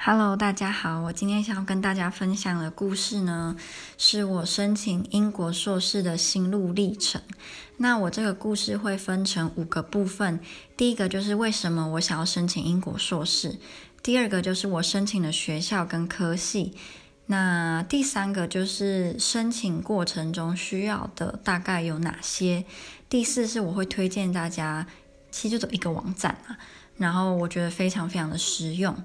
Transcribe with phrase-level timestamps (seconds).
[0.00, 3.56] Hello，大家好，我今天想要跟大家分享的故事呢，
[3.98, 7.20] 是我申请英国硕士的心路历程。
[7.78, 10.38] 那我这个故事会分成五个部分，
[10.76, 13.58] 第一个就是为什么我想要申请英国硕士，
[14.00, 16.74] 第二个就是我申请的学校跟科系，
[17.26, 22.64] 那第三个就是申请过程中需要的大概有哪些，
[23.08, 24.86] 第四是我会推荐大家，
[25.32, 26.56] 其实就一个网站啊。
[26.96, 28.96] 然后我觉得非常非常的实用。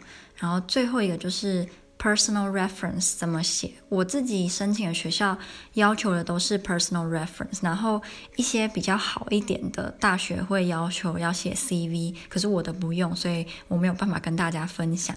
[0.44, 1.66] 然后最后一个就是
[1.98, 3.72] personal reference 怎么写？
[3.88, 5.38] 我自己申请的学校
[5.76, 8.02] 要求的都是 personal reference，然后
[8.36, 15.16] 一些比较好一点的大学会要求要写 CV，可是我的不用，所以我没有办法跟大家分享。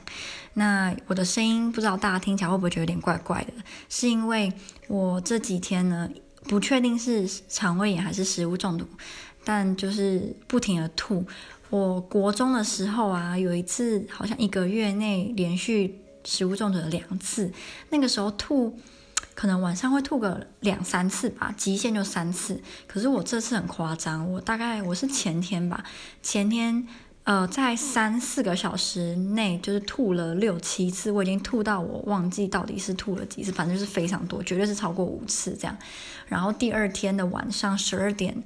[0.55, 3.53] 那我的声音不知道大家听起来会不会觉得有点怪怪的？
[3.89, 4.53] 是因为
[4.87, 6.09] 我这几天呢，
[6.45, 8.87] 不确定是肠胃炎还是食物中毒，
[9.45, 11.27] 但就是不停的吐。
[11.77, 17.53] 我国中的时候啊，有一次好像一个月内连续食物中毒了两次，
[17.91, 18.79] 那个时候吐，
[19.35, 22.63] 可能晚上会吐个两三次吧，极限就三次。
[22.87, 25.85] 可是我这次很夸张，我大概我是前天吧，
[26.23, 26.89] 前天
[27.25, 35.77] 呃在三四个小时内就是吐了六七次，我已经吐到我忘记到底是吐了几次，反正就是非常多，绝对是超过五次这样。
[36.27, 38.43] 然后第二天的晚上十二点。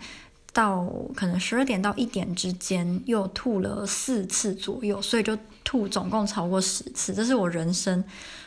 [0.52, 0.84] 到
[1.14, 8.02] 可能十二点到一点之间，又吐了四次左右，所以就吐总共超过十次，这是我人生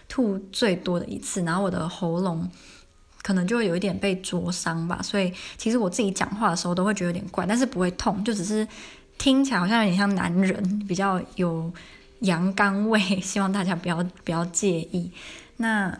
[0.09, 1.41] 吐最多的一次。
[1.43, 2.49] 然后我的喉咙
[3.21, 8.67] 可能就会有一点被灼伤吧，所以其实我自己讲话的时候都会觉得有点怪，但是不会痛，就只是
[9.17, 11.71] 听起来好像有点像男人，比较有
[12.19, 15.11] 阳刚味，希望大家不要 不要介意。
[15.57, 15.97] 那。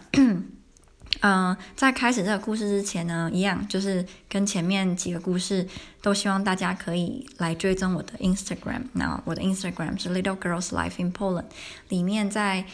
[1.26, 5.66] 嗯、在开始这个故事之前呢，一样就是跟前面几个故事，
[6.02, 8.82] 都希望大家可以来追踪我的 Instagram。
[8.92, 11.46] 那我的 Instagram 是 Little Girls Life in Poland，
[11.88, 12.66] 里面在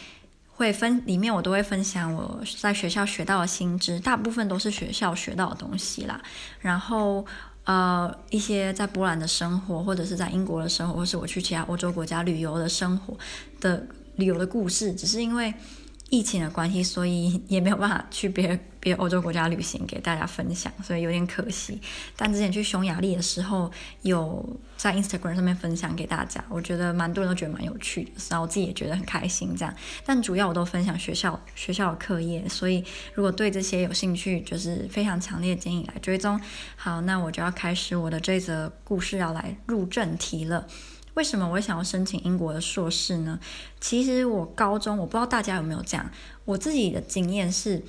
[0.48, 6.20] 会分，里面我都会分享我在学校学到的新知，大部分都是学校学到的东西啦。
[6.58, 7.24] 然后
[7.62, 13.16] 呃，一些在波兰的生活，或者是在英国的生活，或是我去其他欧洲国家旅游的生活
[13.60, 15.54] 的旅游的故事，只是因为。
[16.10, 21.80] 疫情的关系，所以也没有办法去别别欧洲国家旅行给大家分享，所以有点可惜。
[22.16, 23.70] 但之前去匈牙利的时候，
[24.02, 29.54] 有在 Instagram 上面分享给大家，我觉得蛮多人都觉得蛮有趣的，然后我自己也觉得很开心。
[29.56, 29.72] 这样，
[30.04, 32.84] 但主要我都分享学校学校的课业，所以
[33.14, 36.40] 如果对这些有兴趣，就是非常强烈建议来追踪。
[36.74, 40.66] 好，那我就要开始我的这则故事，要来入正题了。
[41.14, 43.38] 为什么我想要申请英国的硕士呢？
[43.80, 46.10] 其实我高中，我不知道大家有没有这样，
[46.44, 47.82] 我自己的经验是。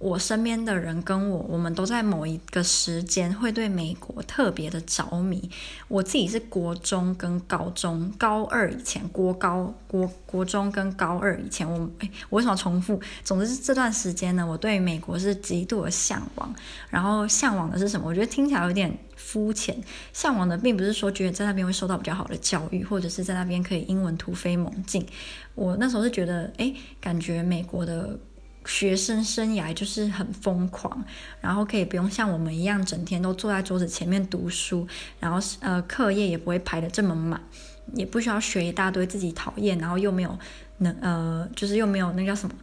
[0.00, 5.50] 我身边的人跟我，我们都在某一个时间会对美国特别的着迷。
[5.88, 12.98] 我自己是国中跟高中，高二以前，国高国国中跟高二以前，我诶，我为什么重复？
[13.22, 16.54] 总之是这段时间呢，我对美国是极度的向往。
[16.88, 18.08] 然后向往的是什么？
[18.08, 19.78] 我觉得听起来有点肤浅。
[20.14, 25.06] 向往的并不是说觉得在那边会受到比较好的教育，或者是在那边可以英文突飞猛进。
[25.54, 28.18] 我那时候是觉得，诶，感觉美国的。
[28.64, 31.04] 学生生涯就是很疯狂，
[31.40, 34.86] 然后可以不用像我们一样整天都坐在桌子前面读书，
[35.18, 37.40] 然后呃课业也不会排得这么满，
[37.94, 40.38] 也不需要学一大堆自己讨厌，然后又没有
[40.78, 42.54] 能呃就是又没有那叫什么。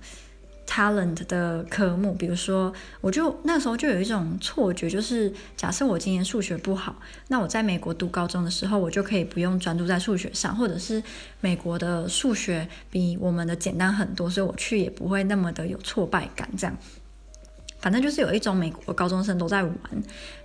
[0.77, 2.71] Talent 的科目，比如说，
[3.01, 6.95] 我就那时候就有一种错觉，就是假设我今年数学不好，
[7.29, 11.01] 那我在美国读高中的时候，我就可以不用专注在数学上，或者是
[11.41, 16.47] 美国的数学比我们的简单很多，所以我去也不会那么的有挫败感。
[16.55, 16.77] 这样，
[17.79, 19.75] 反正就是有一种美国高中生都在玩，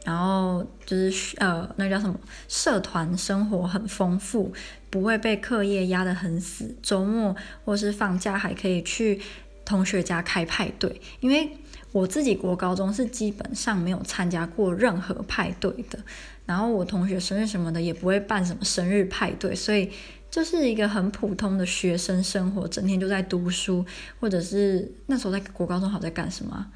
[0.02, 2.18] 然后就是呃，那叫什么，
[2.48, 4.50] 社团生活很丰富，
[4.88, 9.20] 不会被课业压得很死，周末或是放假还可以去。
[9.64, 11.50] 同学家开派对，因为
[11.92, 15.98] 我自己国高中是基本上没有参加过任何派对的，
[16.46, 19.90] 然后我同学生日什么的也不会办什么生日派对，所以
[20.30, 23.84] 就是一个很普通的学生生活，整天就在读书，
[24.18, 26.66] 或者是那时候在国高中好在干什么？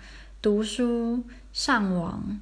[0.43, 2.39] 读书、上网、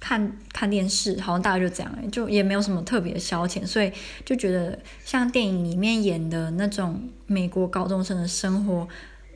[0.00, 3.92] 看看电视，好像大概就这样，就也没有什么特别的消遣，所以
[4.24, 8.88] 就觉得像电影里面演的那种美国高中生的生活。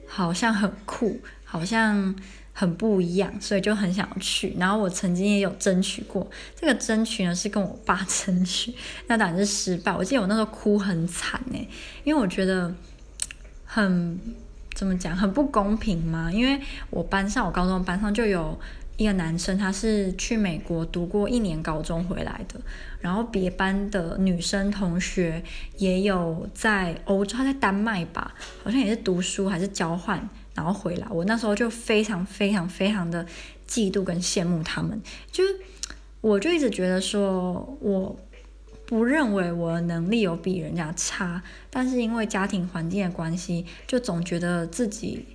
[0.06, 2.14] 好像很酷，好像
[2.52, 4.54] 很不一样，所以就很想去。
[4.58, 8.72] 然后我曾经也有争取过，这个争取呢是跟我爸争取，
[9.08, 9.92] 那当然是失败。
[9.92, 11.68] 我记得我那时候哭很惨诶，
[12.04, 12.72] 因为我觉得
[13.64, 14.18] 很
[14.74, 16.30] 怎么讲，很不公平嘛。
[16.30, 16.60] 因为
[16.90, 18.58] 我班上，我高中班上就有
[18.96, 22.60] 一个男生，他是去美国读过一年高中回来的，
[23.04, 25.42] 然后别班的女生同学
[25.76, 31.06] 也有在欧洲，他在丹麦吧，好像也是读书还是交换，然后回来。
[31.10, 33.26] 我那时候就非常非常非常的
[33.68, 34.98] 嫉妒跟羡慕他们，
[35.30, 35.44] 就
[36.22, 38.18] 我就一直觉得说，我
[38.86, 45.26] 不认为我的能力有比人家差，但是因为家庭环境的关系，就总觉得自己。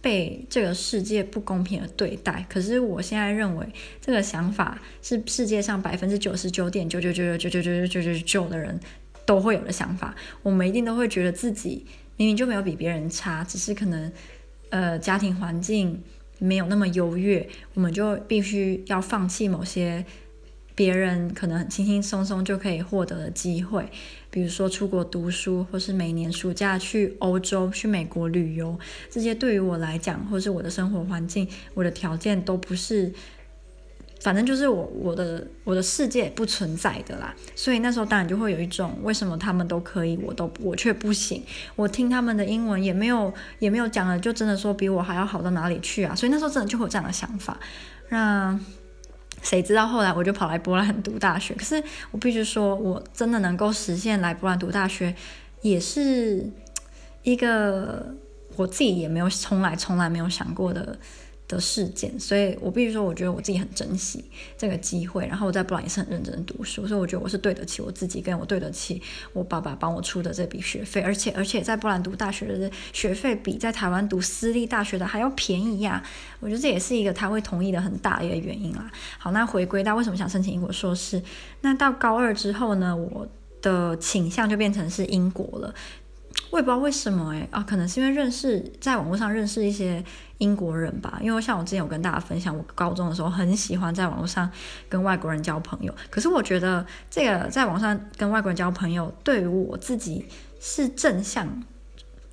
[0.00, 3.66] 被这个世界不公平的对待，可是我现在认为
[4.00, 8.78] 这个想法是世界上百分之九十九点九九九九九九九九九九的人
[9.26, 10.14] 都会有的想法。
[10.42, 11.84] 我们一定都会觉得自己
[12.16, 14.12] 明明就没有比别人差，只是可能
[14.70, 16.02] 呃家庭环境
[16.38, 20.04] 没有那么优越，我们就必须要放弃某些。
[20.74, 23.90] 别人可能轻轻松松就可以获得的机会，
[24.30, 28.78] 比如说出国读书，或是每年暑假去欧洲、去美国旅游，
[29.10, 33.10] 这些对于我来讲，或是我的生活环境、我的条件都不是，
[34.20, 37.34] 反正就是我我的我的世界不存在的啦。
[37.56, 41.42] 所以那时候当然就会有一种，为什么他们都可以，我都我却不行？
[41.74, 46.14] 我听他们的英文也没有也没有讲了，就真的说比我还要好到哪里去啊？
[46.14, 47.58] 所以那时候真的就会有这样的想法。
[48.10, 48.60] 那。
[49.42, 55.14] 谁知道后来我就跑来波兰读大学，可是我必须说，我真的能够实现来波兰读大学，
[55.62, 56.50] 也是
[57.22, 58.14] 一个
[58.56, 60.98] 我自己也没有从来从来没有想过的。
[61.48, 64.22] 的事件，所以我必须说，我觉得我自己很珍惜
[64.58, 65.26] 这个机会。
[65.26, 69.00] 然后我在波兰也是很认真读书，所以我觉得我是对得起我自己，跟我对得起
[69.32, 71.00] 我爸爸帮我出的这笔学费。
[71.00, 76.02] 而且，而且在波兰读大学的学费比在台湾读私立大学的还要便宜呀！
[76.40, 78.90] 我觉得这也是一个他会同意的很大的一个原因啦。
[79.18, 81.22] 好，那回归到为什么想申请英国硕士？
[81.62, 83.26] 那到高二之后呢，我
[83.62, 85.74] 的倾向就变成是英国了。
[86.50, 90.02] 我也不知道为什么哎啊，可能是因为认识在网络上认识一些
[90.38, 91.18] 英国人吧。
[91.22, 94.50] 因为像我之前有跟大家分享，我高中的时候很喜欢在网络上
[94.88, 95.94] 跟外国人交朋友。
[96.08, 100.24] 可是我觉得这个在网上跟外国人交朋友，对于我自己
[100.58, 101.62] 是正向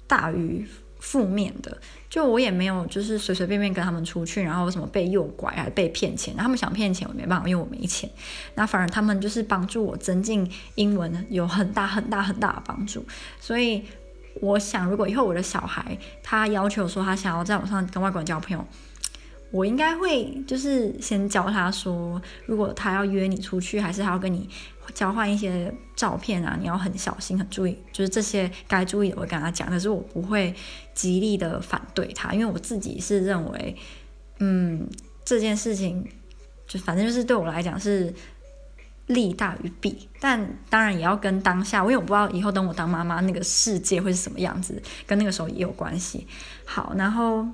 [0.08, 0.66] 大于
[1.02, 1.78] 负面的。
[2.10, 6.34] 就我也没有就是随随便便跟他们出去，然后什么被诱拐还被骗钱。
[6.38, 8.10] 他们想骗钱我没办法，因为我没钱。
[8.54, 13.06] 那反而他们就是帮助我增进英文，有很大很大很大的帮助。
[13.42, 13.84] 所以。
[14.42, 18.66] 我想，如果以后我的小孩他要求说他想要在网上跟外国人交朋友，
[19.52, 24.50] 我应该会就是先教他说，如果他要约你出去，还是他要跟你
[24.94, 29.70] 交换一些照片啊，你要很小心、很注意，就是这些该注意的，我会跟他讲。
[29.70, 30.54] 可是我不会
[30.94, 33.76] 极力的反对他，因为我自己是认为，
[34.40, 34.88] 嗯，
[35.24, 36.06] 这件事情
[36.68, 38.14] 就反正就是对我来讲是。
[39.08, 46.26] 利大于弊，但当然也要跟当下，因为我不知道以后等我当妈妈，那个世界会是什么样子，跟那个时候也有关系。
[46.66, 47.46] 好，然后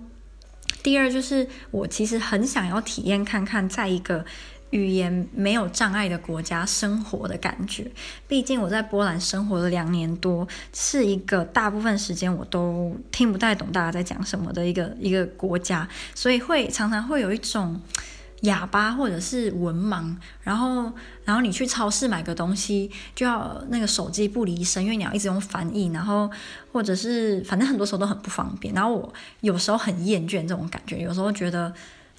[0.81, 4.23] 第二就是我其实很想要体验看看，在一个
[4.69, 7.91] 语言没有障碍的国家生活的感觉。
[8.29, 17.81] 毕竟我在波兰生活了两年多，是一个大部分时间我都听不太懂大家在讲什么的一个一个国家，所以会常常会有一种。
[18.41, 20.91] 哑巴或者是文盲，然后，
[21.25, 26.29] 然后你去超市买个东西，就要那个手机不离身，因为你要一直用翻译，然后
[26.71, 28.73] 或者是反正很多时候都很不方便。
[28.73, 31.73] 然后我有时候很厌倦这种感觉，有时候觉得。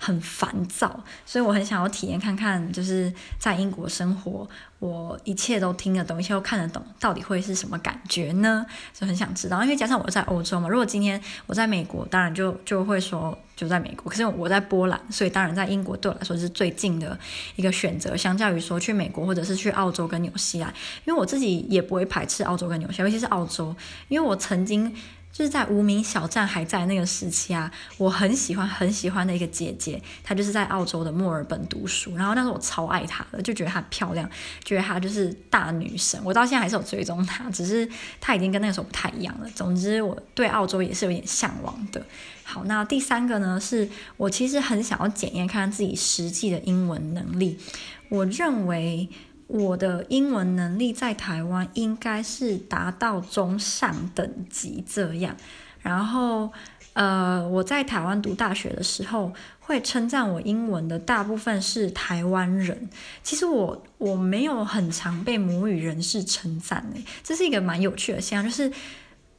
[0.04, 4.48] 很烦躁，所以我很想要体验看看，就是在英国生活，
[4.80, 8.66] 我一切都听得懂，一切都看得懂，到底会是什么感觉呢？
[8.92, 17.16] 就很想知道，因为加上我在欧洲嘛，如果今天我在美国，当然就就会说就在美国，可是我在波兰，所以当然在英国对我来说是最近的
[17.54, 23.72] 一个选择，相较于说去美国或者是去澳洲跟纽西兰，因为我自己也不会排斥澳洲跟纽西兰，尤其是澳洲，
[24.08, 24.92] 因为我曾经。
[25.32, 34.28] 就是在无名小站还在那个时期啊，我很喜欢很喜欢的一个姐姐，她就是在澳洲的墨尔本读书，然后那时候我超爱她的，就觉得她漂亮，
[34.62, 36.20] 觉得她就是大女神。
[36.22, 37.88] 我到现在还是有追踪她，只是
[38.20, 39.48] 她已经跟那个时候不太一样了。
[39.54, 42.04] 总之，我对澳洲也是有点向往的。
[42.44, 47.58] 好，那第三个呢，是我其实很想要检验看看自己实际的英文能力。
[48.10, 49.08] 我认为。
[49.52, 55.36] 我的英文能力在台湾应该是达到中上等级这样，
[55.82, 56.50] 然后，
[56.94, 59.30] 呃，我在台湾读大学的时候，
[59.60, 62.88] 会称赞我英文的大部分是台湾人。
[63.22, 68.72] 其实我我没有很常被母语人士称赞诶，这是一个蛮有趣的现象，就是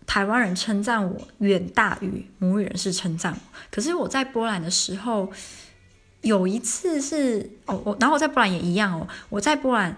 [0.05, 3.39] 台湾人称赞我远大于母语人士称赞我。
[3.71, 5.31] 可是我在波兰的时候。
[6.23, 9.07] 有一次是哦，我然后我在波兰也一样哦。
[9.29, 9.95] 我在波兰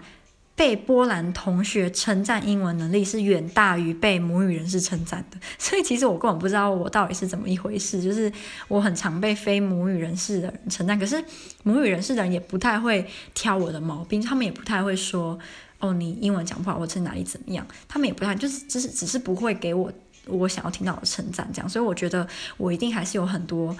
[0.54, 8.02] 被波兰同学称赞英文能力是远大于被母语人士称赞的， 所以其实我根本不知道我到底是怎么一回事。
[8.02, 8.32] 就是
[8.68, 11.22] 我很常被非母语人士的人称赞，可是
[11.62, 15.38] 母语人士的人也不太会挑我的毛病，他们也不太会说
[15.78, 19.92] 哦，你英文讲不好或者哪里怎么样，他们也不太就是只是只是不会给我
[20.26, 21.68] 我想要听到的称赞这样。
[21.68, 23.76] 所以我觉得我一定还是有很多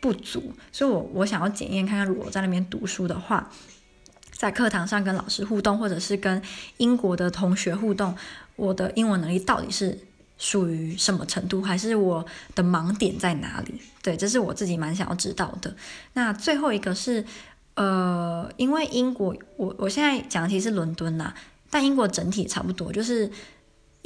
[0.00, 3.50] 不足，所以我我想要检验看看，如果我在那边读书的话。
[4.30, 6.40] 在课堂上跟老师互动，或者是跟
[6.76, 8.14] 英国的同学互动，
[8.54, 9.98] 我的英文能力到底是
[10.38, 12.24] 属于什么程度，还是我
[12.54, 13.80] 的盲点在哪里？
[14.00, 15.74] 对，这是我自己蛮想要知道的。
[16.12, 17.24] 那最后一个是，
[17.74, 21.34] 呃，因为英国，我我现在讲的其实是伦敦啦，
[21.68, 23.28] 但英国整体差不多，就是。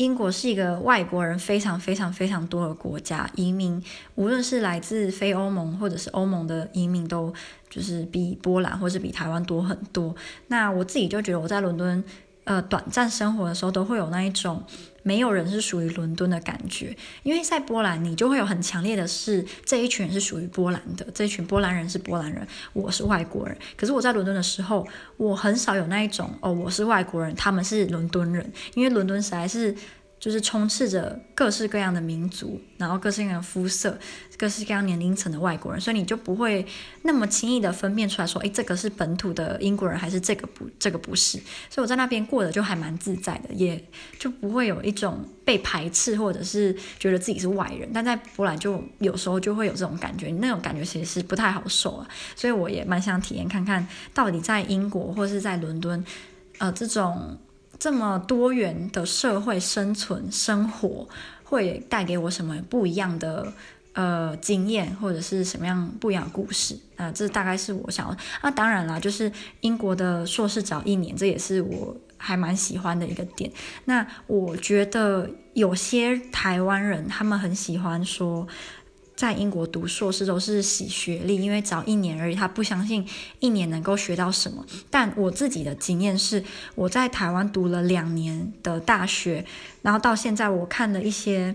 [0.03, 3.81] 英国是一个外国人非常非常非常多的国家，移民
[4.17, 7.33] 无论是来自非欧盟或者是欧盟的移民，都
[7.71, 10.13] 就是比波兰或是比台湾多很多。
[10.49, 12.03] 那我自己就觉得我在伦敦，
[12.45, 14.63] 呃，短暂生活的时候，都会有那一种。
[15.05, 23.59] 没有人是属于伦敦的感觉，因为在波兰，你就会有很强烈的是这一群人是属于波兰的，这一群波兰人是波兰人，我是外国人。
[23.77, 29.75] 可是我在伦敦的时候，我很少有那一种哦，我是外国人，他们是伦敦人，因为伦敦实在是。
[30.23, 33.99] 就是充斥着各式各样的民族，然后各式各样的肤色、
[34.39, 36.65] 各式各样年龄层的外国人，所以你就不会
[37.03, 41.39] 那么轻易的分辨出来说，诶，这个是本土的英国人，还是这个不，这个不是。
[41.69, 43.85] 所以我在那边过得就还蛮自在的，也
[44.17, 47.91] 就不会有一种被排斥，或者是觉得自己是外人。
[47.93, 52.07] 但在波兰就有时候就会有这种感觉，那种感觉其实是不太好受啊。
[52.37, 56.05] 所以我也蛮想体验看看到底在英国或是在伦敦，
[56.59, 57.37] 呃，这种。
[57.83, 61.09] 这么多元的社会生存生活，
[61.43, 63.53] 会带给我什么不一样的
[63.95, 66.79] 呃经验，或者是什么样不一样的故事？
[66.95, 68.17] 啊、这大概是我想要。
[68.41, 73.51] 那、当然啦，就是英国的硕士早一年，这也是我还蛮喜欢的一个点。
[73.87, 78.47] 那我觉得有些台湾人他们很喜欢说。
[79.23, 83.07] 在英国读硕士都是洗学历，因为只要一年而已，他不相信
[83.39, 84.67] 一年能够学到什么。
[84.91, 86.43] 但我自己的经验是，
[86.75, 89.47] 我在台湾读了两年的大学，
[89.81, 91.55] 然后到现在我看了一些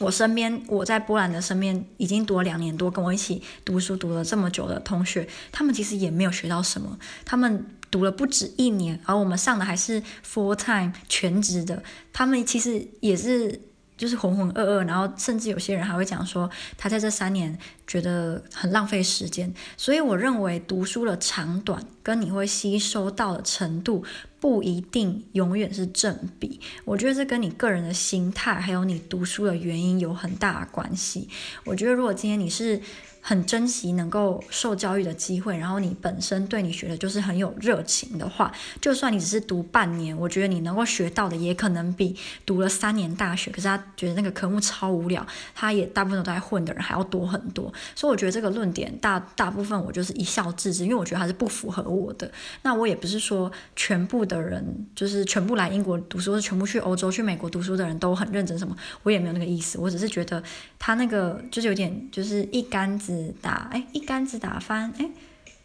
[0.00, 6.98] 我身边我在波兰的身边已经读了两年多，跟我一起读书读了这么久的同学，他们其实也没有学到什么。
[7.24, 13.60] 他们读了不止一年，而我们上的还是 full time 全职的，他们其实也是。
[13.96, 19.52] 就是浑浑噩噩，然后甚至有些人还会讲说，他在这三年觉得很浪费时间。
[19.76, 24.04] 所以我认为读书的长短跟你会吸收到的程度
[24.44, 26.60] 不一定永远是正比。
[26.84, 31.30] 我觉得这跟你个人的心态还有你读书的原因有很大的关系。
[31.64, 32.78] 我觉得如果今天你是。
[33.26, 47.72] 很珍惜能够受教育的机会，然后你本身对你学的就是很有热情的话，就算你只是读半年，我觉得你能够学到的也可能比读了三年大学，可是他觉得那个科目超无聊，他也大部分都在混的人还要多很多。
[47.94, 52.30] 所以我觉得这个论点大大部分我就是一笑置之，因为我觉得还是不符合我的。
[52.60, 59.78] 那我也不是说全部的的人就是全部来英国读书，或者全部去欧洲、去美国读书的人都很认真什么，我也没有那个意思。
[59.78, 60.42] 我只是觉得
[60.78, 63.32] 他那个就是有点就是一竿子。
[63.40, 65.10] 打哎，一竿子打翻哎，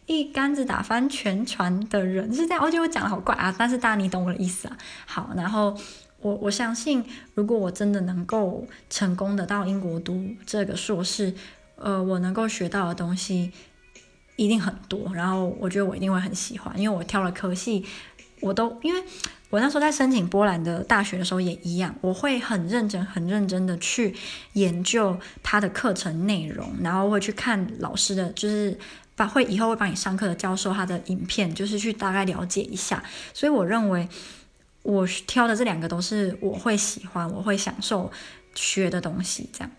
[0.06, 2.62] 一竿子打翻全船的人是这样。
[2.62, 4.76] 我觉得我讲的好怪啊，但是大家你懂我的意思啊。
[5.06, 5.74] 好，然后
[6.20, 11.32] 我我相信，如果我真的能够成功的到英国读这个硕士，
[11.76, 13.50] 呃，我能够学到的东西
[14.36, 15.10] 一定很多。
[15.14, 17.84] 然后我觉得我一定会很喜欢，因为我挑了科系，
[18.40, 19.02] 我都因为。
[19.50, 24.14] 我那时候在申请波兰的大学的时候也一样，我会很认真、很认真的去
[24.52, 28.78] 研究他的课程内容，然后会去看老师的，就是
[29.16, 33.02] 把会以后会帮你上课的教授他的影片，就是去大概了解一下。
[33.34, 34.08] 所以我认为
[34.82, 38.08] 我挑的这两个都是我会喜欢、我会享受
[38.54, 39.50] 学的东西。
[39.52, 39.70] 这样。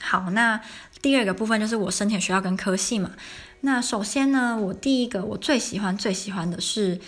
[0.00, 0.60] 好，那
[1.00, 3.12] 第二个部分就是我申请学校跟科系嘛。
[3.60, 7.00] 那首先呢，我第一个我最喜欢、最喜欢的是。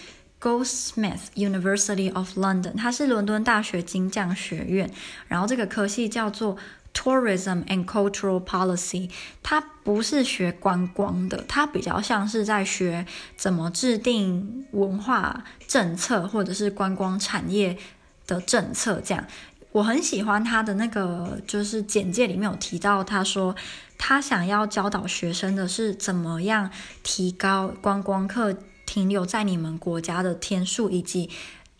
[0.45, 4.91] Goldsmith University of London，它是伦敦大学金匠学院，
[5.27, 6.59] 然后这个科系叫做
[6.93, 9.09] Tourism and Cultural Policy，
[9.43, 13.07] 它不是学观光的，它比较像是在学
[13.39, 17.79] 怎么制定文化政策或者是观光产业
[18.27, 19.01] 的政策。
[19.03, 19.27] 这样，
[19.73, 23.57] 我很喜欢他的那个，就是简介里面有提到，他说
[23.97, 26.71] 他想要教导学生的是怎么样
[27.03, 28.55] 提高观光客。
[28.87, 31.31] 停留在你们国家的天数，以及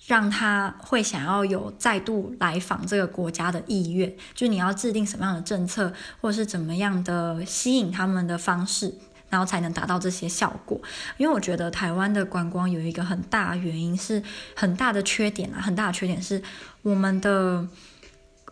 [0.07, 8.95] 让他会想要有再度来访这个国家的意愿，就你要制定什么样的政策，或者是怎么样的吸引他们的方式，
[9.31, 10.79] 然后才能达到这些效果。
[11.17, 14.23] 因为我觉得台湾的观光有一个很大原因是
[14.55, 16.43] 很大的缺点啊，很大的缺点是
[16.83, 17.67] 我们的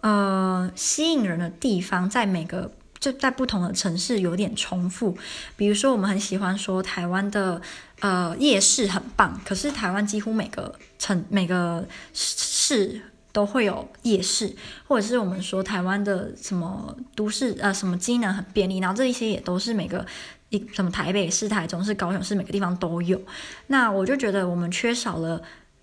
[0.01, 5.19] 呃吸引人的地方在每个就在不同的城市有点重复。
[5.57, 7.61] 比如说，我们很喜欢说台湾的
[8.03, 11.83] 呃夜市很棒，可是台湾几乎每个城每个
[12.13, 13.01] 市。
[13.35, 14.55] 都会有夜市，
[14.87, 20.05] 或者是我们说台湾的什么都市呃什么机能很便利，然后这一些也都是每个
[20.51, 23.19] 一什么台北市、台中市、高雄市每个地方都有。
[23.69, 25.41] 那我就觉得我们缺少了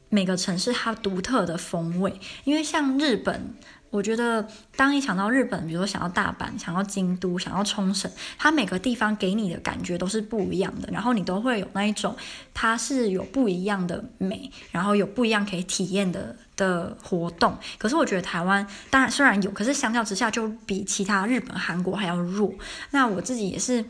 [0.09, 3.55] 每个城市它独特的风味，因为像日本。
[3.91, 12.15] 我觉得，当你想到日本，比如说想要大阪、想要京都、想要冲绳，它每个地方给你的感觉都是不一样的，然后你都会有那一种，
[12.53, 17.57] 它是有不一样的美，然后有不一样可以体验的的活动。
[17.79, 22.53] 可是我觉得台湾，当然虽然有，可是相较之下就比其他日本、韩国还要弱。
[22.91, 23.83] 那我自己也是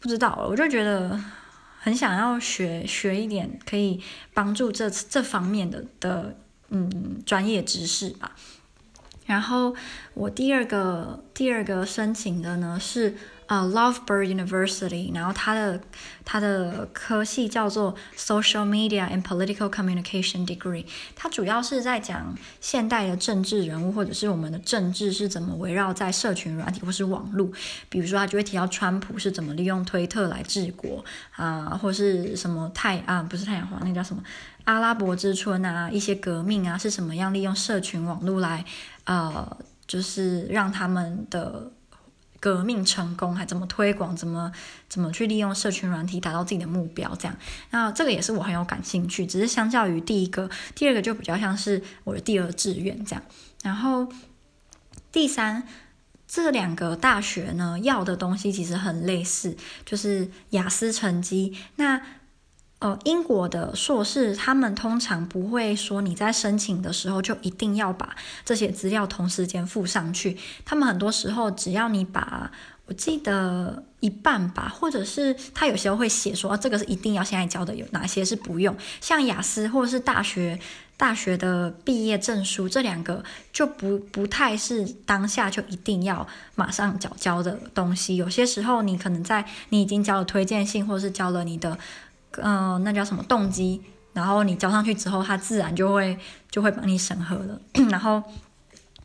[0.00, 1.18] 不知道，我就觉得
[1.80, 3.98] 很想要学学一点可以
[4.34, 6.36] 帮助这这方面的的
[6.68, 8.32] 嗯专业知识吧。
[9.26, 9.74] 然后
[10.14, 13.14] 我第二个第二个申请的呢是
[13.48, 15.80] 啊、Lovebird University，然后它的
[16.24, 27.48] 它的科系叫做 Social Media and Political Communication Degree，它主要是在讲现代的政治人物或者是我们的政治是怎么围绕在社群软体或是网络，
[27.88, 31.04] 比如说他就会提到川普是怎么利用推特来治国
[31.36, 34.20] 啊，或是什么太啊不是太阳花，那叫什么
[34.66, 38.64] 阿拉伯之春啊，一些革命啊是什么样利用社群网络来。
[39.04, 39.56] 呃，
[39.86, 41.70] 就是让他们的
[42.40, 44.50] 革命成功，还怎么推广，怎么
[44.88, 47.36] 怎么去利用社群软体达到自己的目标，这样。
[47.70, 53.22] 那这个也是我很有感兴趣，只是相较于第一个，第二个就比较像是我的第二志愿这样。
[53.62, 54.08] 然后
[55.12, 55.62] 第三，
[56.26, 61.56] 这两个大学呢，要的东西其实很类似，就是雅思成绩。
[61.76, 62.02] 那
[62.86, 68.14] 呃，英国的硕士，他们通常不会说你在申请的时候就一定要把
[68.44, 70.36] 这些资料同时间附上去。
[70.64, 72.48] 他们很多时候只要你把，
[72.86, 78.76] 我记得一半吧，或者是他有时候会写说，啊，这个是一定要现在交的，有哪些是不用。
[79.00, 80.56] 像雅思或者是大学
[80.96, 86.24] 大学的毕业证书，这两个就不不太是当下就一定要
[86.54, 88.14] 马上缴交的东西。
[88.14, 91.76] 有些时候你可能在你已经交了推荐信，或者是交了你的。
[92.42, 93.82] 嗯、那叫什么动机？
[94.12, 96.18] 然后你交上去之后，他自然就会
[96.50, 97.60] 就会帮你审核了。
[97.90, 98.22] 然后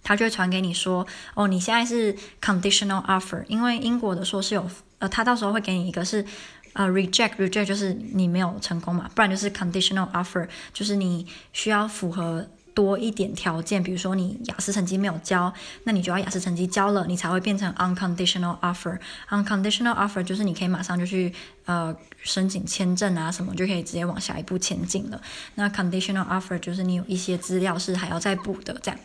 [0.03, 6.25] 他就会传给你说，哦，你现在是 conditional offer，因为英国的说是有，呃，他到时候会给你一个是
[6.73, 12.47] 呃 reject reject，就是你没有成功嘛，不然就是 conditional offer，就是你需要符合。
[12.73, 15.53] 多一点条件，比如说你雅思成绩没有交，
[15.83, 18.97] 那你就要雅思成绩交了，你才会变成 unconditional offer。
[19.29, 21.33] unconditional offer 就是你可以马上就去
[21.65, 25.21] 呃申请签证啊什么，就可以直接往下一步前进了。
[25.55, 28.99] 那 conditional offer 就是你有一些资料是还要再补的这样。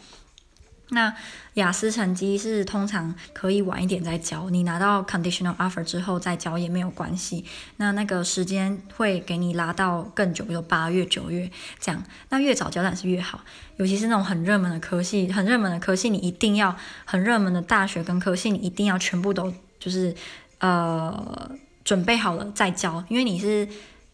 [0.90, 1.12] 那
[1.55, 7.44] 雅思成绩是通常可以晚一点再交，你拿到 conditional offer 之后再交也没有关系。
[7.79, 12.01] 那那个时间会给你拉到更久，比如八月、九月这样。
[12.29, 13.40] 那越早交当然是越好，
[13.79, 20.14] 尤其是那种很热门的科系，很热门的科系你一定要很热门的大学跟科系你一定要全部都就是
[20.59, 21.51] 呃
[21.85, 23.68] 准备好了再交，因为你是。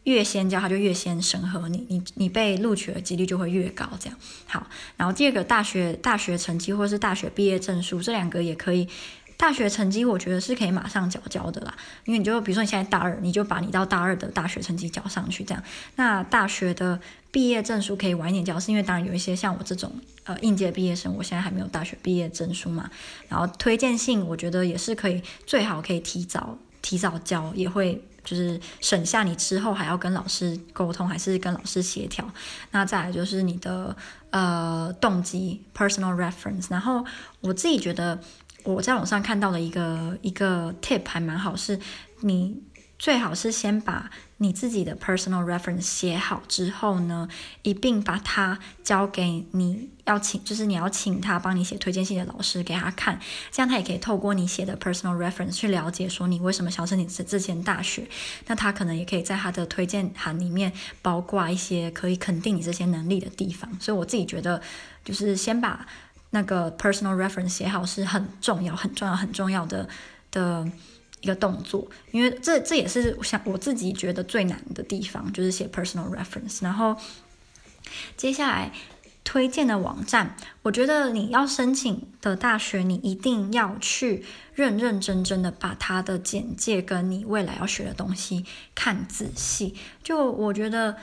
[0.05, 3.89] 越先交，他就越先审核你，你你被录取的几率就会越高。
[4.01, 8.89] 这样好，然后第二个大学大学成绩或是大学毕业证书，这两个也可以。
[9.39, 15.61] 大学成绩我觉得是可以马上缴交的啦，因为你就比如说你现在大二，你就把你到大二的大学成绩交上去，这样。
[15.97, 17.01] 那大学的
[17.33, 19.91] 毕业证书可以晚一点交，是因为当然有一些像我这种
[20.25, 22.89] 呃应届毕业生，我现在还没有大学毕业证书嘛。
[23.29, 28.01] 然后推荐信我觉得也是可以，最好可以提早提早交，也会。
[28.25, 32.29] 就是省下你之后还要跟老师沟通，还是跟老师协调。
[32.71, 33.97] 那再来就是你的
[34.31, 36.67] 呃动机 （personal reference）。
[36.71, 37.05] 然后
[37.41, 38.19] 我自己觉得
[38.65, 41.79] 我在网上看到的一个一个 tip 还蛮好，是
[42.21, 42.63] 你。
[43.03, 47.29] 最好是先把你自己的 personal reference 写好之后呢，
[47.63, 53.19] 一并把它交给你要请，就是你要请他帮你写推荐信的老师给他看，
[53.51, 58.07] 这样他也可以透过你写的 personal reference 去了解说你为什么想申请这这间大学。
[58.47, 63.69] 那他可能也可以在他的推荐函里面包括一些可以肯定你这些能力的地方。
[63.81, 64.63] 所以我自己觉得，
[65.05, 65.85] 就是先把
[66.31, 69.89] 那个 personal reference 写好是很重要、很重要、很重要的
[70.31, 70.71] 的。
[71.23, 76.63] 一个动作，因为这这也是想我自己觉得最难的地方，就是写 personal reference。
[76.63, 76.95] 然后
[78.17, 78.71] 接下来
[79.25, 89.77] 推荐的网站，我觉得你要申请的大学，你一定要去认认真真的把它的简介跟你未来要学的东西看仔细。
[90.03, 90.97] 就我觉得，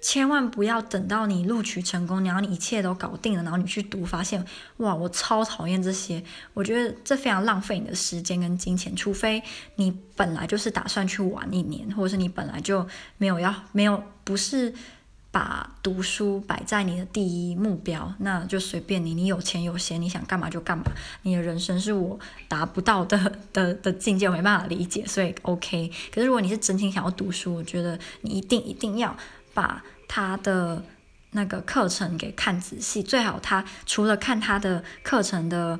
[0.00, 4.44] 千万不要等到你录取成功，然后你一切都搞定了，然后你去读，发现
[4.78, 6.22] 哇，我超讨厌这些。
[6.54, 9.42] 我觉得这非常浪费你的时间跟金钱，除非
[9.76, 14.74] 你本来就是打算去玩一年，或者是你本来就没有要没有不是。
[15.30, 19.12] 把读书摆在你的第一目标，那就随便你。
[19.12, 20.84] 你有钱有闲，你想干嘛就干嘛。
[21.20, 25.92] 你的人生是我达不到的的的境界，我没办法理解，所以 OK。
[26.10, 29.14] 可是如果你是真心想要读书，我觉得你一定一定要
[29.54, 30.84] 把他的
[31.30, 33.02] 那个课程给看仔细。
[33.02, 35.78] 最好他除了看他的课程的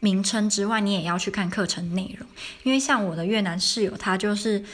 [0.00, 2.28] 名称之外，你也要去看课程内容。
[2.62, 4.64] 因为像我的越南室友，他就是。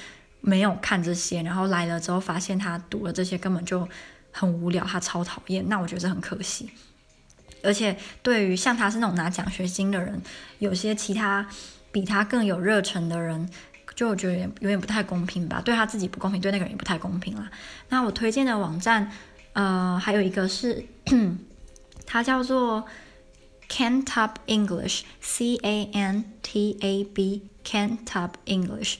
[0.42, 3.88] 没有看这些，然后来了之后发现他读了这些根本就
[4.30, 5.68] 很无聊，他超讨厌。
[5.68, 6.70] 那我觉得很可惜。
[7.64, 10.22] 而且对于像他是那种拿奖学金的人，
[10.60, 11.48] 有些其他
[11.90, 13.50] 比他更有热忱的人，
[13.96, 15.60] 就我觉得有点，有点不太公平吧。
[15.64, 17.50] 对他自己不公平，对那个人也不太公平啦。
[17.88, 19.10] 那我推荐的网站，
[19.54, 20.84] 呃，还有一个是，
[22.04, 22.84] 它叫做
[23.70, 28.96] Cantab English，C A N T A B，Cantab English。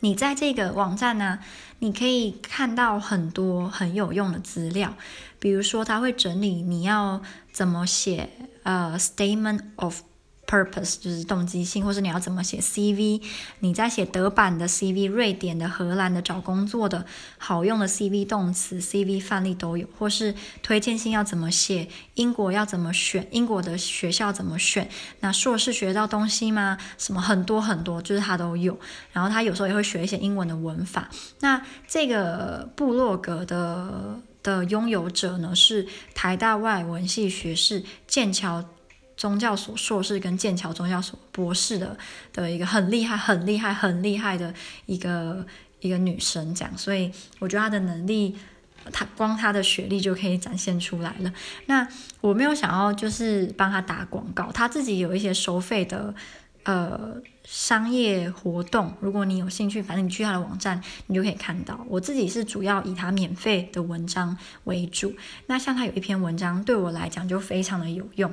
[0.00, 1.40] 你在这个网站呢，
[1.80, 4.94] 你可以看到很多很有用的资料，
[5.40, 8.30] 比如说它会整理你要怎么写，
[8.62, 10.02] 呃，statement of。
[10.46, 13.20] Purpose 就是动机性，或是你要怎么写 CV，
[13.58, 17.04] 你在写德版的 CV、瑞典的、荷兰的找工作的
[17.36, 24.88] 好用的 CV 动词、CV 范例都有，或是推荐信要怎么写，英国要怎么选，英国的学校怎么选，
[25.20, 26.78] 那硕士学到东西吗？
[26.96, 28.78] 什么很多很多，就是他都有。
[29.12, 31.10] 然后他有时候也会学一些英文的文法。
[31.40, 38.64] 那这个部落格的的拥有者呢，是台大外文系学士剑桥。
[39.16, 41.96] 宗教所硕士跟剑桥宗教所博士的
[42.32, 44.52] 的一个很厉害、很厉害、很厉害的
[44.84, 45.46] 一个
[45.80, 48.36] 一个女生，这样，所以我觉得她的能力，
[48.92, 51.32] 她光她的学历就可以展现出来了。
[51.66, 51.88] 那
[52.20, 56.14] 我没有想要就是帮她打广告，她自己有一些收费的
[56.64, 61.86] 呃商业活动，如果你有兴趣，反正你去她的网站，你就可以看到。
[61.88, 65.14] 我自己是主要以她免费的文章为主。
[65.46, 68.30] 那像她有一篇文章对我来讲就非常的有用。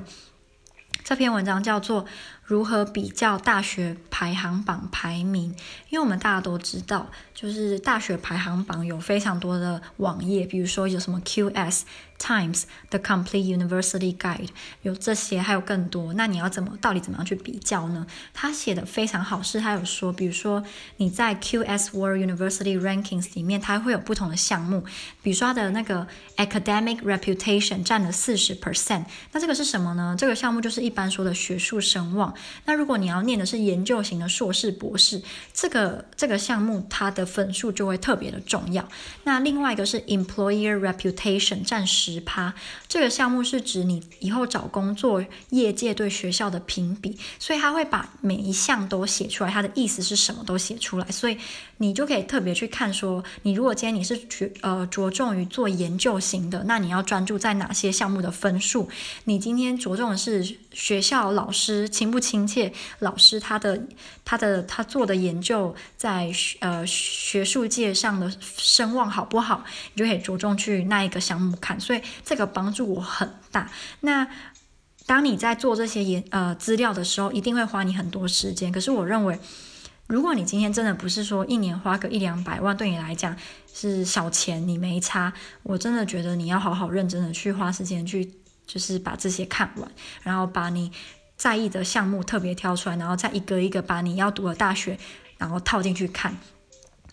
[1.02, 2.04] 这篇文章叫做
[2.44, 5.52] 《如何比较大学排行榜排名》，
[5.88, 11.82] 因为我们大家都知道，就是大学排行榜有非常多的网页，比如说有什么 QS。
[12.16, 14.48] Times The Complete University Guide
[14.82, 16.14] 有这些，还有更多。
[16.14, 18.06] 那你要怎么，到底怎么样去比较呢？
[18.32, 20.62] 他写的非常好，是他有说，比如说
[20.98, 24.84] 你在 QS World University Rankings 里面，它会有不同的项目，
[25.22, 29.04] 比如说它的那个 Academic Reputation 占了四十 percent。
[29.32, 30.14] 那这个是什么呢？
[30.16, 32.33] 这个项目就是一般说的学术声望。
[32.64, 38.88] 那如果你要念的是研究型的硕士、博士，这个这个项目它的分数就会特别的重要。
[39.22, 42.24] 那另外一个是 Employer Reputation 占十。
[42.24, 42.54] 趴，
[42.88, 51.36] 这个项目是指你以后找工作业界对学校的评比，所以他会把每一项都写出来，他的意思是什么都写出来，所以
[51.76, 58.88] 你就可以特别去看说，你如果今天你是着呃着重于做研究型的，那你要专注在哪些项目的分数？
[59.24, 63.78] 你今天着重的是学校老师亲不亲切，老师他的
[64.24, 69.62] 他的他做的研究在呃学术界上的声望好不好？
[69.92, 72.00] 你就可以着重去那一个项目看，所以。
[72.24, 73.70] 这个帮助我很大。
[74.00, 74.26] 那
[75.04, 78.72] 当你在做这些研呃资料的时候，一定会花你很多时间。
[78.72, 79.38] 可是我认为，
[80.06, 83.36] 如果你今天真的不是说一年花个一两百万对你来讲
[83.74, 85.32] 是小钱，你没差。
[85.62, 88.32] 我真的觉得你要好好认真的去花时间去，
[88.66, 89.90] 就是把这些看完，
[90.22, 90.90] 然后把你
[91.36, 94.98] 在意的项目特别挑出来，然后再一个一个把你要读的大学
[95.38, 96.36] 然后套进去看，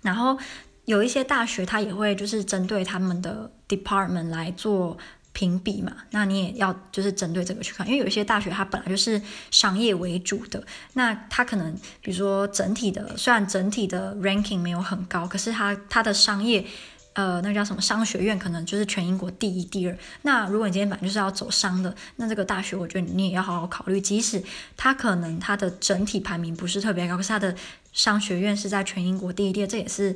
[0.02, 0.38] 然后。
[0.86, 4.98] 有一些大学，它也会就是针对他们的 department 来做
[5.32, 5.96] 评比嘛。
[6.10, 10.62] 那你也要就是针对这个去看，因为有一些大学它本来就是商业为主的，
[10.94, 16.66] 那它可能比如说整体的，虽然整体的 ranking 没有很高，可是它它的商业，
[17.14, 19.98] 呃，那叫什么商学院，可能就是全英国第一、第二。
[20.22, 24.44] 那如果你今天本来就是要走商的，那这个大学我觉得你也要好好考虑，即使
[24.76, 27.56] 它可能它的整体排名不是特别高，可是它的
[27.92, 30.16] 商学院是在全英国第一、第二，这也是。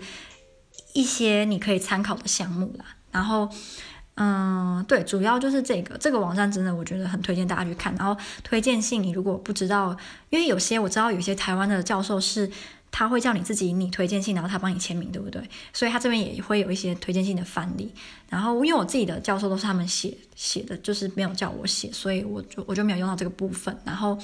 [0.94, 3.50] 一些你可以参考的项目啦，然后，
[4.16, 7.94] 嗯，对，主要就是这个这个网站真的我觉得很推荐大家去看。
[7.98, 9.98] 然后推荐信，你如果不知道，
[10.30, 12.50] 因为有些我知道有些台湾的教授是
[12.98, 15.44] 他会叫你自己拟推荐信，然后他帮你签名，对不对？
[15.74, 17.92] 所以他这边也会有一些推荐信的范例。
[18.30, 23.78] 然后因为我自己的教授都是他们写写的，就是没有叫我写，所以我就我就没有用到这个部分。
[23.84, 24.18] 然后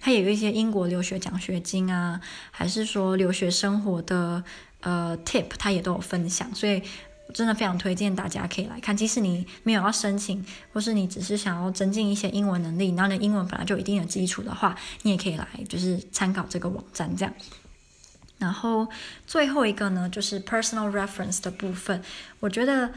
[0.00, 2.20] 他也有一些英国留学奖学金啊，
[2.52, 4.44] 还是说留学生活的
[4.82, 6.54] 呃 tip，他也都有分享。
[6.54, 6.80] 所以
[7.34, 17.34] 真的非常推荐大家可以来看，即使你没有要申请，或是你只是想要增进一些英文能力，然后你的英文本来就有一定的基础的话，你也可以来就是参考这个网站这样。
[18.42, 18.88] 然后
[19.26, 22.02] 最后一个呢，就是 personal reference 的部分。
[22.40, 22.90] 我觉得，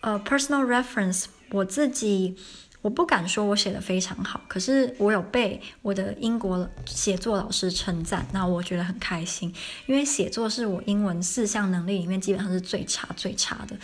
[0.00, 2.36] 呃，personal reference 我自己
[2.80, 9.54] 我不敢说我写的非常好，可是我有被我的英国写作老师称赞，那我觉得很开心。
[9.86, 13.76] 因为写作是我英文四项能力里面基本上是最差最差的。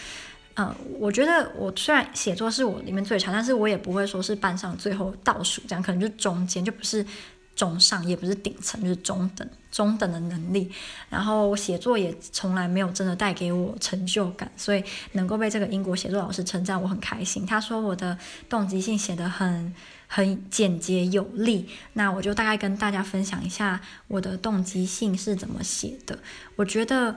[0.55, 7.07] 呃，我觉得我虽然写作是我里面最差，但是我也不会说是班上最后倒数，这样可能就中间，就不是。
[7.59, 10.71] 中上也不是顶层，就是中等，中等的能力。
[11.11, 17.45] 然后写作也从来没有真的带给我成就感，所以能够被这个英国写作老师称赞，我很开心。
[17.45, 18.17] 他说我的
[18.49, 19.75] 动机性写得很
[20.07, 26.21] 很简洁有力，那我就大概跟大家分享一下我的动机性是怎么写的。
[26.55, 27.17] 我觉得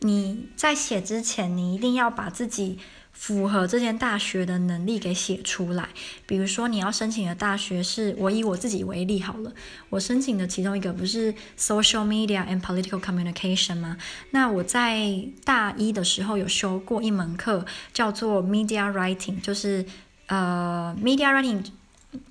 [0.00, 2.78] 你在写之前，你一定要把自己。
[3.14, 5.88] 符合这间大学的能力给写出来。
[6.26, 9.52] 比如说，你要申请的大学是，我以我自己为例好了，
[9.88, 13.96] 我申请的其中一个不是 Social Media and Political Communication 吗？
[14.32, 19.86] 那我在大一的时候有修过一门课，叫做 Media Writing，就是
[20.26, 21.64] 呃 Media Writing，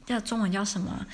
[0.06, 1.08] 叫中文叫什么？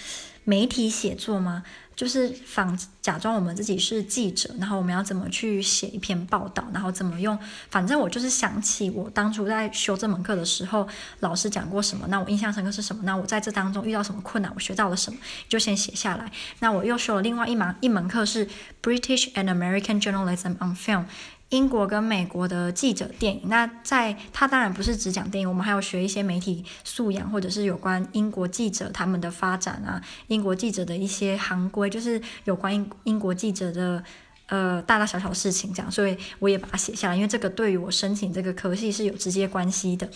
[0.45, 1.63] 媒体写作吗？
[1.99, 7.37] 就是仿假装我们自己是记者，然后我们要怎么去写一篇报道，然后怎么用，
[7.69, 10.87] 反正我就是想起我当初在修这门课的时候，
[11.19, 13.01] 老师讲过什么，那我印象深刻是什么？
[13.03, 16.31] 那我在这当中遇到什么困难，我学到了什么，就先写下来。
[16.59, 18.47] 那我又修了另外一门一门课是
[18.81, 21.03] British and American Journalism on Film。
[21.49, 34.03] 英国跟美国的记者电影，那在他当然不是只讲电影，我们还要学一些媒体素养，或者是有关英国记者他们的发展啊，英国记者的一些行规，就是有关英英国记者的
[34.47, 40.07] 呃大大小小事情这样，所以我也把它写下来，因为这个对于我申请这个科系是有直接关系的。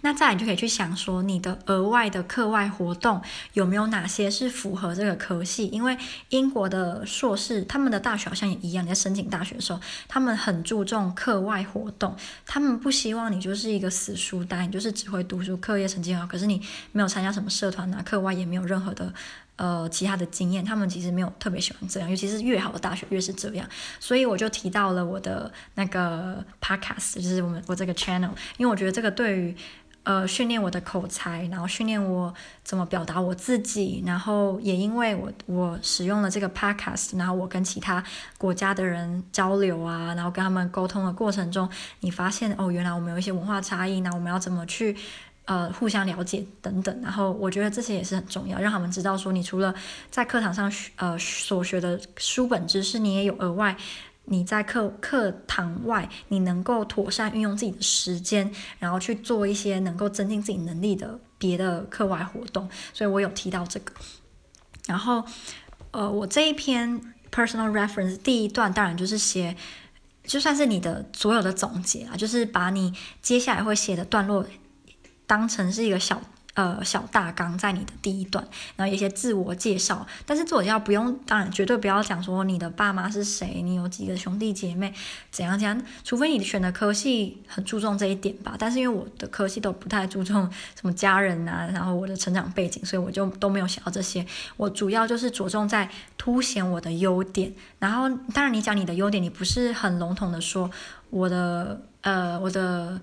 [0.00, 3.20] 那再你就可以去想说，你的额外的课外活动
[3.52, 5.66] 有没有哪些是符合这个科系？
[5.68, 5.96] 因为
[6.30, 19.12] 英国的硕士，他们的大学好像也一样，在申请大学的时候，他们很注重课外活动，他们不希望你就是一个死书呆，你就是只会读书，课业成绩好，可是你没有参加什么社团啊，课外也没有任何的。
[19.58, 23.68] 呃，其他的经验，他们其实没有特别喜欢这样，尤其是越好的大学越是这样，
[23.98, 29.56] 所以我就提到了我的那个 podcast，就是我们我这个 channel，因为我觉得这个对于
[30.04, 38.00] 呃训练我的口才，然后训练我怎么表达我自己，然后也因为我我使用了这个 podcast，然后我跟其他
[38.38, 41.68] 国家的人交流啊，然后跟他们沟通的过程中，
[42.00, 44.96] 你发现哦，原来我们有一些文化差异，那我们要怎么去？
[45.48, 49.74] 呃，互相了解等等，然后我觉得这些也是很重要，让他们知道说，你除了
[50.10, 53.74] 在课堂上学呃所学的书本知识，你也有额外
[54.26, 62.68] 你在课课堂外，你能够妥善运用自己的时间，然后去做一些能够增进自己能力的别的课外活动。
[62.92, 63.94] 所以我有提到这个。
[64.86, 65.24] 然后，
[65.92, 67.00] 呃，我这一篇
[67.32, 69.56] personal reference 第一段当然就是写，
[70.24, 74.44] 就算是你的所有的总结啊，就是把你接下来会写的段落。
[75.28, 76.20] 当成是一个小
[76.54, 84.92] 呃小大纲，在你的第一段，然后一些自我介绍，但是自我介绍不用，当然绝对不要讲说你的爸妈是谁，你有几个兄弟姐妹，
[85.30, 88.56] 怎样怎样，除非你选的科系很注重这一点吧。
[88.58, 94.26] 但是因为我的科系都不太注重什么家人啊，然后我的成长背景，所以我就都没有写到这些。
[94.56, 100.68] 我主要就是着重在凸显我的优点，然后当然你讲你的优点，你不是很笼统的说
[101.10, 102.98] 我的呃我的。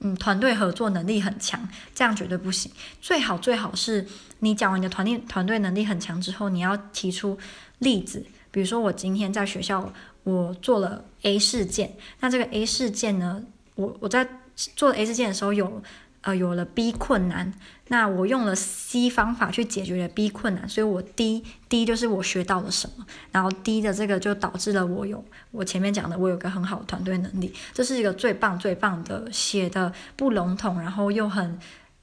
[0.00, 2.70] 嗯，团队合作能力很强，这样绝对不行。
[3.00, 4.06] 最好最好是
[4.40, 7.38] 你讲完你的团队团队能力很强之后，你要提出
[7.78, 8.24] 例子。
[8.50, 9.92] 比如说，我今天在学校
[10.24, 13.42] 我做了 A 事件，那这个 A 事件呢，
[13.74, 15.82] 我我在做 A 事件的时候有。
[16.22, 17.52] 呃，有了 B 困难，
[17.88, 31.58] 那我用了 C 方法去解决了 B 困难，所以我 D D 就是我学到了什么，然后 D 的这个就导致了我有我前面讲的我有个很好的团队能力，这是一个最棒最棒的写的不笼统，然后又很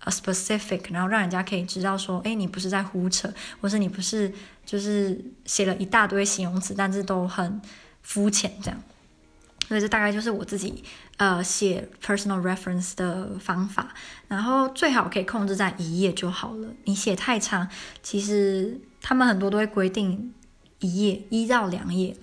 [0.05, 4.33] specific，然后让人家可以知道说，哎，你不是在胡扯，或是你不是
[4.65, 7.61] 就是写了一大堆形容词，但是都很
[8.01, 8.81] 肤浅这样。
[9.67, 10.83] 所以这大概就是我自己
[11.17, 13.93] 呃写 personal reference 的方法，
[14.29, 16.69] 然后最好可以控制在一页就好了。
[16.85, 17.67] 你写太长，
[18.01, 20.33] 其实他们很多都会规定
[20.79, 22.15] 一页一到两页，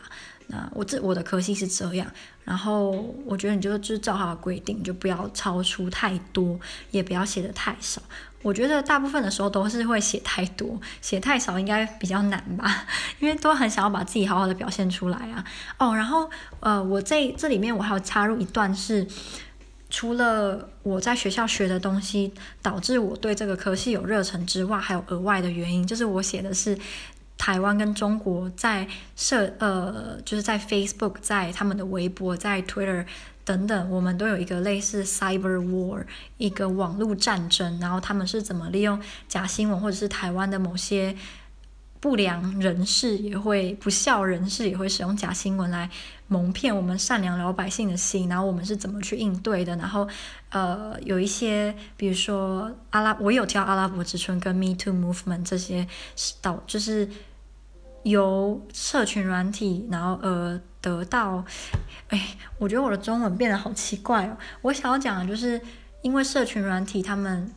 [0.47, 2.11] 那我这我的科系是这样，
[2.45, 2.91] 然后
[3.27, 6.59] 我觉得你就就照它的规定，就不要超出太多，
[6.91, 8.01] 也不要写得太少。
[8.45, 12.87] 我觉得大部分的时候都是会写太多，写太少应该比较难吧，
[13.19, 15.45] 因为都很想要把自己好好的表现出来啊。
[15.79, 16.31] 哦，然后
[16.61, 19.07] 呃，我这这里面我还要插入一段是，
[19.89, 26.79] 除了我在学校学的东西导致我对这个科系有热忱之外，还有额外的原因，就是我写的是。
[27.37, 33.05] 台湾跟中国在社呃，就是在 Facebook，在他们的微博，在 Twitter
[33.45, 36.05] 等等，我们都有一个类似 Cyber War，
[36.39, 37.79] 一个网络战争。
[37.79, 41.15] 然后他们是怎么利用假新闻，或者是台湾的某些
[42.01, 45.91] 不良人士也会不肖人士也会使用假新闻来
[46.29, 48.29] 蒙骗我们善良老百姓的心。
[48.29, 49.77] 然后我们是怎么去应对的？
[49.77, 50.09] 然后
[50.51, 55.87] 呃，有一些比如说阿拉，我有跳阿拉伯之春跟 Me Too Movement 这些
[56.41, 57.09] 导就是。
[58.05, 61.43] 由社群软体，然后呃得到，
[62.09, 64.37] 哎，我觉得我的中文变得好奇怪哦。
[64.61, 65.59] 我想要讲的就是，
[66.03, 67.51] 因为社群软体，他们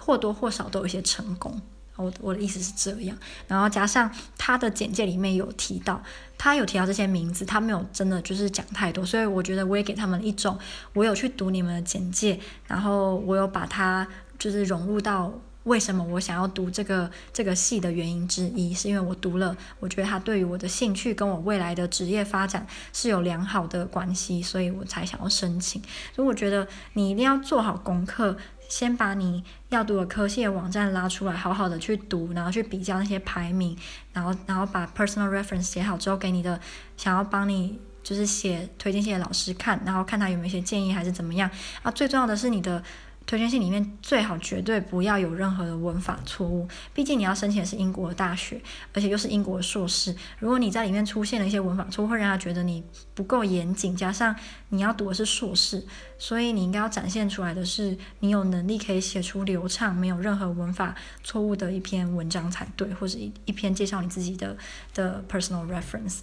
[0.00, 1.60] 或多或少都有一些成功。
[1.96, 6.02] 我我的意思是这样，然后加上他的简介里面有提到，
[6.38, 10.58] 他有提到这些名字，他没有真的就是讲太多，所以我觉得我也给他们一种，
[10.94, 15.32] 我有去读你们的简介，然后我有把它就是融入到。
[15.64, 25.82] 为什么我想要读这个这个系的原因之一，是因为我读了，我觉得它对于我的兴趣跟我未来的职业发展是有良好的关系，所以我才想要申请。
[26.14, 28.36] 所以我觉得你一定要做好功课，
[28.68, 33.74] 先把你要读的科系的网站拉出来，好好的去读，然后去比较那些排名，
[34.12, 36.60] 然后然后把 personal reference 写好之后，给你的
[36.98, 41.50] 想要帮你就是写推荐信的老师看，然后看他有没有一些建议还是怎么样
[41.82, 41.90] 啊。
[41.90, 42.84] 最重要的是你的。
[43.26, 48.60] 推荐信里面最好绝对不要有任何的文法错误，毕竟你要申请的是英国的大学，
[48.92, 50.14] 而且又是英国的硕士。
[50.38, 52.84] 如果你在里面出现了一些文法错误，会让他觉得你
[53.14, 53.96] 不够严谨。
[53.96, 54.34] 加上
[54.68, 55.82] 你要读的是硕士，
[56.18, 64.56] 所以你应该要展现出来的是你有能力可以写出流畅、没有任何文法错误的一篇文章才对，或者一一篇介绍你自己的
[64.92, 66.18] 的 personal reference。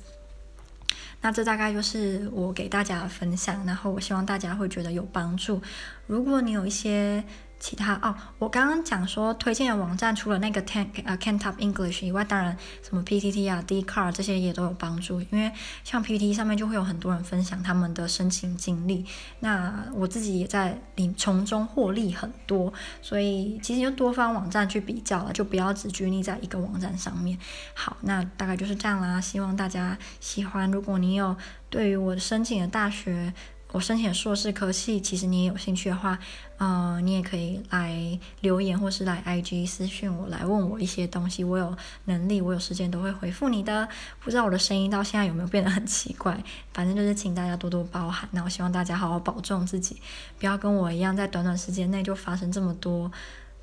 [1.21, 5.62] 那这大概就是我给大家的分享，然后我希望大家会觉得有帮助。
[6.07, 7.23] 如果你有一些
[7.62, 15.21] 其他哦，我刚刚讲说推荐的网站，除了那个 Ten 呃 Kantop English 以外，当然什么 PTT 啊、Dcard 这些也都有帮助。
[15.21, 15.52] 因为
[15.84, 19.06] 像 PTT 上面就会有很多人分享他们的申请经历，
[19.41, 22.74] 那我自己也在里从中获利很多。
[23.00, 27.38] 所以其实就多方网站去比较了，就不要只拘泥在一个网站上面。
[27.76, 29.21] 好，那大概就是这样啦。
[29.21, 30.71] 希望大家喜欢。
[30.71, 31.36] 如果你有
[31.69, 33.32] 对于我申请的大学，
[33.71, 36.19] 我申请硕士科系，其实你也有兴趣的话，
[36.57, 41.43] 呃，你也可以来留言，或是来 IG 私讯我，来问我一些东西。
[41.43, 43.88] 我有能力，我有时间都会回复你的。
[44.19, 46.38] 不知道我的声音到现在有没有变得很奇怪？
[46.73, 48.27] 反正就是请大家多多包涵。
[48.31, 50.01] 那我希望大家好好保重自己，
[50.38, 53.10] 不要跟我一样，在短短时间内就发生这么多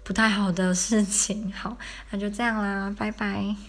[0.03, 1.53] 不太好的事情。
[1.53, 1.77] 好，
[2.11, 3.69] 那就这样啦，拜拜。